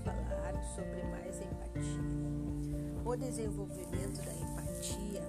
vamos 0.00 0.28
falar 0.28 0.62
sobre 0.74 1.02
mais 1.04 1.40
empatia. 1.40 3.02
O 3.04 3.16
desenvolvimento 3.16 4.24
da 4.24 4.32
empatia 4.32 5.22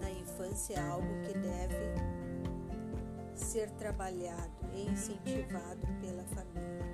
na 0.00 0.10
infância 0.10 0.74
é 0.74 0.88
algo 0.88 1.08
que 1.26 1.36
deve 1.38 1.76
ser 3.34 3.70
trabalhado 3.72 4.52
e 4.72 4.86
incentivado 4.88 5.86
pela 6.00 6.24
família 6.24 6.86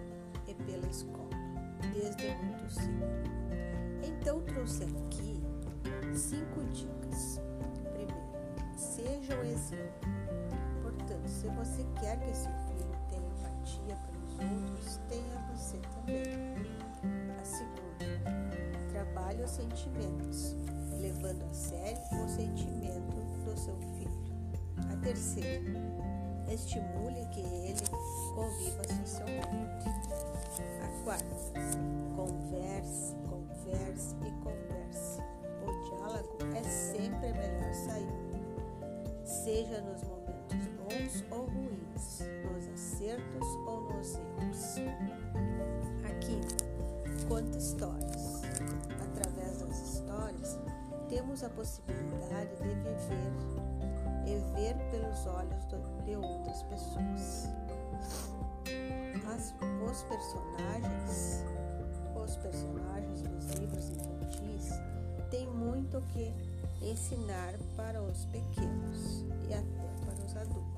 e 0.46 0.54
pela 0.54 0.86
escola 0.88 1.30
desde 1.92 2.34
muito 2.36 2.72
cedo. 2.72 3.04
Então 4.02 4.40
trouxe 4.42 4.84
aqui 4.84 5.42
cinco 6.14 6.64
dicas. 6.72 7.40
Primeiro, 7.74 8.14
seja 8.76 9.36
o 9.38 9.44
exemplo. 9.44 10.08
Portanto, 10.82 11.28
se 11.28 11.48
você 11.48 11.84
quer 12.00 12.18
que 12.20 12.34
seu 12.34 12.52
filho 12.66 12.93
os 19.42 19.50
sentimentos, 19.50 20.56
levando 21.00 21.44
a 21.44 21.54
sério 21.54 22.24
o 22.24 22.28
sentimento 22.28 23.16
do 23.44 23.58
seu 23.58 23.76
filho. 23.76 24.14
A 24.92 24.96
terceira, 24.96 25.62
estimule 26.52 27.26
que 27.32 27.40
ele 27.40 27.82
conviva 28.34 28.82
socialmente. 29.04 29.88
A 30.82 31.04
quarta, 31.04 31.26
converse, 32.16 33.14
converse 33.28 34.14
e 34.24 34.30
converse. 34.42 35.20
O 35.62 35.84
diálogo 35.84 36.38
é 36.56 36.62
sempre 36.62 37.28
a 37.28 37.34
melhor 37.34 37.74
saída, 37.74 39.24
seja 39.24 39.80
nos 39.80 40.02
momentos 40.02 40.68
bons 40.78 41.24
ou 41.30 41.46
ruins, 41.46 42.20
nos 42.44 42.68
acertos 42.68 43.48
ou 43.66 43.80
nos 43.92 44.16
erros. 44.16 45.24
A 46.04 46.14
quinta, 46.20 46.64
conta 47.28 47.58
histórias. 47.58 48.42
Temos 51.14 51.44
a 51.44 51.48
possibilidade 51.48 52.56
de 52.56 52.74
viver 52.74 53.32
e 54.26 54.34
ver 54.56 54.74
pelos 54.90 55.24
olhos 55.26 55.64
de 56.04 56.16
outras 56.16 56.64
pessoas. 56.64 57.48
As, 59.32 59.54
os 59.88 60.02
personagens, 60.02 61.44
os 62.16 62.36
personagens 62.38 63.22
dos 63.22 63.46
livros 63.52 63.90
infantis 63.90 64.70
têm 65.30 65.48
muito 65.50 66.00
que 66.12 66.34
ensinar 66.82 67.54
para 67.76 68.02
os 68.02 68.24
pequenos 68.24 69.24
e 69.48 69.54
até 69.54 70.04
para 70.04 70.26
os 70.26 70.36
adultos. 70.36 70.73